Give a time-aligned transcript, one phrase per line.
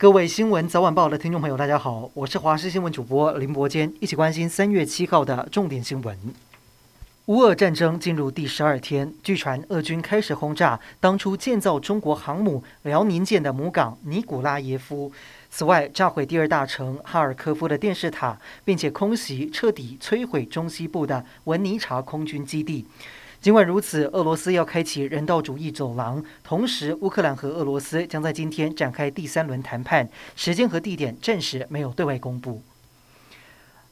[0.00, 6.16] 各位新闻早晚报的听众朋友，大家好，我是华视新闻主播林伯坚，一起关心三月七号的重点新闻。
[7.26, 15.10] 乌俄战争进入第十二天，据传俄军开始轰炸当初建造中国航母辽宁舰的母港尼古拉耶夫。
[15.50, 22.86] 此外，炸毁第二大城哈尔科夫的电视塔，并且空袭彻底摧毁中西部的文尼察空军基地。
[23.40, 32.60] 尽管如此，俄罗斯要开启人道主义走廊，同时乌克兰和俄罗斯将在今天展开第三轮谈判，时间和地点暂时没有对外公布。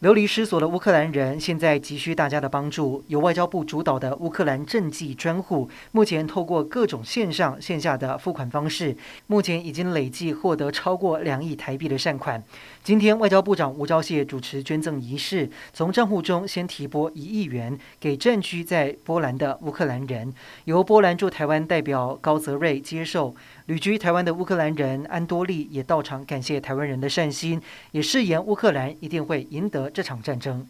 [0.00, 3.02] 流离失所的乌克兰人现在急需大家的帮助。
[3.08, 12.40] 由外交部主导的乌克兰賑济专户，目前透过各种线上线下的付款方式，目前已经累计获得超过两亿台币的善款。
[12.84, 20.32] 今天，外交部长吴钊燮主持捐赠仪式，从账户中先提拨一亿元给战区在波兰的乌克兰人，
[20.66, 23.34] 由波兰驻台湾代表高泽瑞接受。
[23.68, 30.66] 旅居台湾的乌克兰人安多利也到场感谢台湾人的善心，也誓言乌克兰一定会赢得这场战争。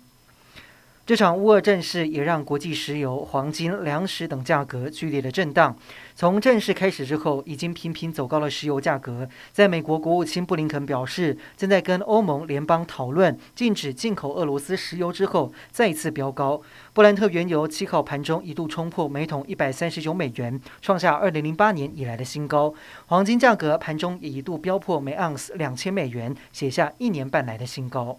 [1.09, 5.75] 这场乌俄战事也让国际石油、黄金、粮食等价格剧烈的震荡。
[6.15, 16.61] 从战事开始之后，已经频频走高了石油价格，在美国国务卿布林肯表示正在跟欧盟联邦讨论禁止进口俄罗斯石油之后，再次飙高。
[16.93, 22.75] 布兰特原油七号盘中一度冲破每桶一百三十九美元，创下二零零八年以来的新高。
[23.07, 28.19] 黄金价格盘中也一度飙破每盎司两千美元，写下一年半来的新高。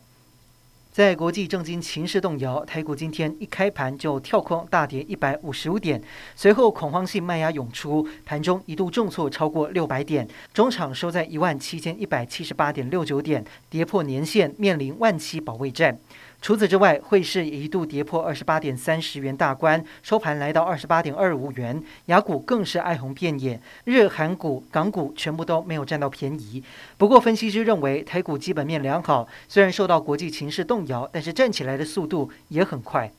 [0.92, 6.02] 在国际政经情势动摇，台股今天一开盘就跳空大跌一百五十五点，
[6.36, 15.98] 随后恐慌性卖压涌出，盘中一度重挫超过六百点，中场收在一万七千一百七十八点六九点，跌破年线，面临万七保卫战。
[16.42, 21.84] 除此之外，汇市一度跌破二十八点三十元大关，收盘来到二十八点二五元。
[22.06, 26.64] 雅股更是哀鸿遍野，日韩股、港股全部都没有占到便宜。
[26.98, 33.12] 不过，分析师认为台股基本面良好，虽然受到国际情势动摇，但是站起来的速度也很快。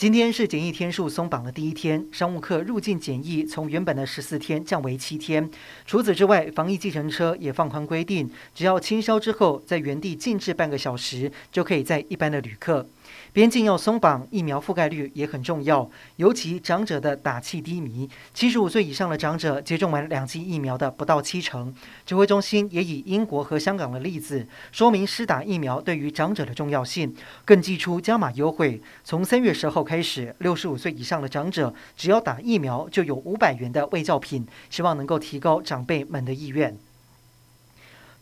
[0.00, 5.50] 今天是检疫天数松绑的第一天，商务客入境检疫从原本的十四天降为七天。
[5.84, 12.88] 除此之外，防疫计程车也放宽规定，只要清消之后，在原地静置半个小时，就可以载一般的旅客。
[13.32, 21.74] 边境要松绑，疫苗覆盖率也很重要，尤其长者的打气低迷，七十五岁以上的长者接种完两剂疫苗的不到七成。
[22.04, 36.76] 指挥中心也以英国和香港的例子，说明施打疫苗对于长者的重要性，更寄出加码优惠，从三月十号开始，六十五岁以上的长者只要打疫苗就有五百元的卫教品，希望能够提高长辈们的意愿。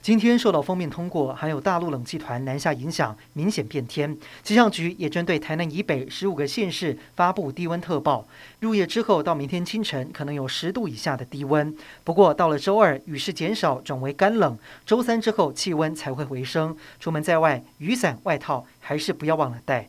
[0.01, 4.17] 今天受到锋面通过，还有大陆冷气团南下影响，明显变天。
[4.43, 8.27] 气象局也针对台南以北十五个县市发布低温特报。
[8.61, 11.77] 入夜之后到明天清晨，可能有十度以下的低温。
[12.05, 14.57] 不过到了周二，雨势减少，转为干冷。
[14.87, 16.75] 周三之后，气温才会回升。
[16.99, 19.89] 出门在外，雨伞、外套还是不要忘了带。